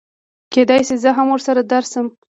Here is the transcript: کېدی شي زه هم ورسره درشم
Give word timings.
کېدی 0.53 0.81
شي 0.87 0.95
زه 1.03 1.09
هم 1.17 1.27
ورسره 1.31 1.61
درشم 1.71 2.05